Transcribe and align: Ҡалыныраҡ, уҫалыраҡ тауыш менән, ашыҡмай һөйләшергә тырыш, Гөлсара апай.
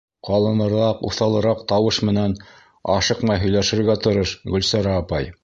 Ҡалыныраҡ, 0.27 1.03
уҫалыраҡ 1.09 1.61
тауыш 1.73 1.99
менән, 2.09 2.33
ашыҡмай 2.95 3.45
һөйләшергә 3.45 3.99
тырыш, 4.09 4.35
Гөлсара 4.57 4.99
апай. 5.05 5.33